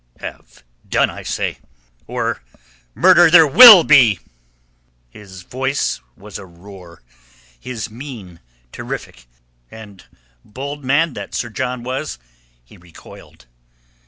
"Have 0.19 0.63
done, 0.89 1.11
I 1.11 1.21
say, 1.21 1.59
or 2.07 2.41
murder 2.95 3.29
there 3.29 3.45
will 3.45 3.83
be!" 3.83 4.19
His 5.11 5.43
voice 5.43 6.01
was 6.17 6.39
a 6.39 6.45
roar, 6.47 7.03
his 7.59 7.91
mien 7.91 8.39
terrific. 8.71 9.27
And 9.69 10.03
bold 10.43 10.83
man 10.83 11.13
though 11.13 11.27
Sir 11.29 11.49
John 11.51 11.83
was, 11.83 12.17
he 12.65 12.77
recoiled. 12.77 13.45